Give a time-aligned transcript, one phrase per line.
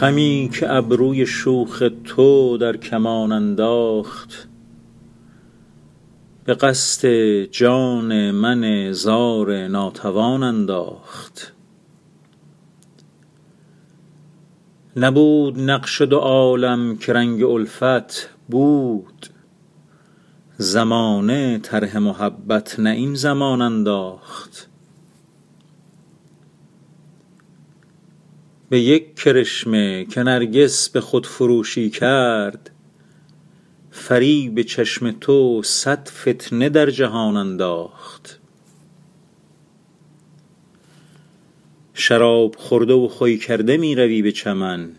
[0.00, 4.48] خمی که ابروی شوخ تو در کمان انداخت
[6.44, 7.08] به قصد
[7.44, 11.52] جان من زار ناتوان انداخت.
[14.96, 19.26] نبود نقش دو عالم که رنگ الفت بود.
[20.58, 24.68] زمانه طرح محبت نه این زمان انداخت.
[28.68, 32.70] به یک کرشمه که نرگس به خودفروشی کرد
[33.90, 38.40] فریب چشم تو صد فتنه در جهان انداخت.
[41.94, 44.90] شراب خورده و خوی کرده می روی به چمن.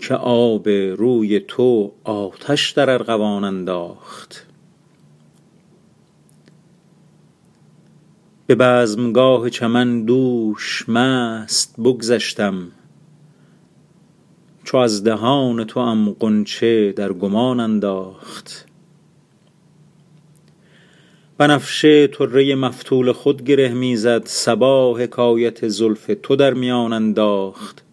[0.00, 4.46] که آب روی تو آتش در ارغوان انداخت.
[8.46, 12.72] به بزمگاه چمن دوش مست بگذشتم
[14.64, 18.66] چو از دهان توام غنچه در گمان انداخت.
[21.38, 27.84] بنفشه طره مفتول خود گره می زد صبا حکایت زلف تو در میان انداخت.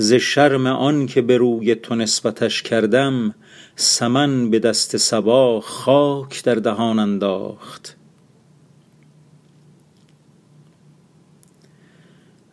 [0.00, 3.34] ز شرم آن که به روی تو نسبتش کردم
[3.76, 7.96] سمن به دست صبا خاک در دهان انداخت.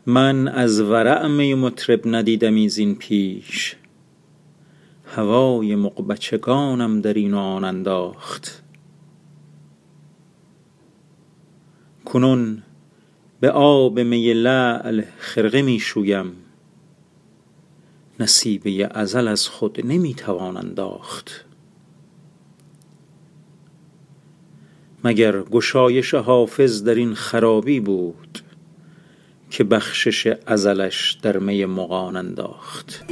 [0.05, 3.75] من از ورع می مطرب ندیدمی زین پیش
[5.05, 8.63] هوای مغبچگانم در این و آن انداخت.
[12.05, 12.63] کنون
[13.39, 16.44] به آب می لعل خرقه می شویم.
[18.19, 21.45] نصیبه ازل از خود نمی توان انداخت.
[25.03, 28.40] مگر گشایش حافظ در این خرابی بود
[29.50, 33.06] که بخشش ازلش در می مغان انداخت؟